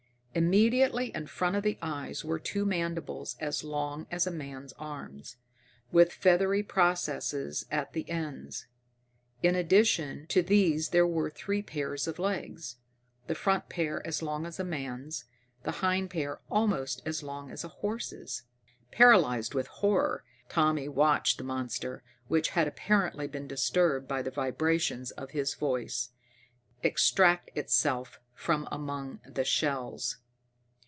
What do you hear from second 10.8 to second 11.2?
there